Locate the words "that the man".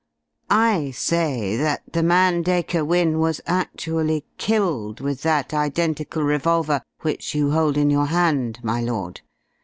1.57-2.41